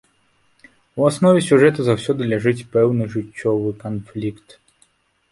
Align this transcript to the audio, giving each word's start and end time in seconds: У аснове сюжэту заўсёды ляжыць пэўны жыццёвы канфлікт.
У 1.01 1.03
аснове 1.09 1.39
сюжэту 1.49 1.79
заўсёды 1.87 2.21
ляжыць 2.31 2.67
пэўны 2.75 3.03
жыццёвы 3.17 3.69
канфлікт. 3.83 4.57